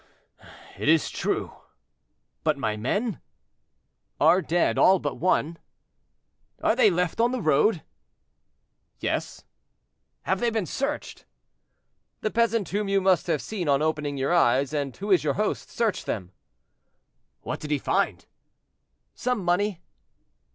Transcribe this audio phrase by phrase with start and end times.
[0.79, 1.51] "It is true;
[2.43, 3.21] but my men?"
[4.19, 5.59] "Are dead, all but one."
[6.59, 7.83] "Are they left on the road?"
[8.99, 9.43] "Yes."
[10.23, 11.25] "Have they been searched?"
[12.21, 15.35] "The peasant whom you must have seen on opening your eyes, and who is your
[15.35, 16.31] host, searched them."
[17.41, 18.25] "What did he find?"
[19.13, 19.81] "Some money."